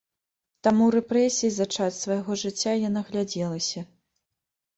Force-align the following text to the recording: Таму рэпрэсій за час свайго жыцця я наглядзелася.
Таму 0.67 0.85
рэпрэсій 0.95 1.51
за 1.57 1.67
час 1.75 1.99
свайго 2.07 2.39
жыцця 2.45 2.73
я 2.87 2.93
наглядзелася. 2.97 3.85